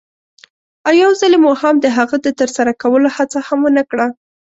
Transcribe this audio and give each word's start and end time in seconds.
او 0.87 0.93
یوځلې 1.03 1.37
مو 1.43 1.51
هم 1.61 1.75
د 1.81 1.85
هغه 1.97 2.15
د 2.25 2.27
ترسره 2.39 2.71
کولو 2.81 3.07
هڅه 3.17 3.39
هم 3.47 3.59
ونه 3.63 3.83
کړه. 3.89 4.07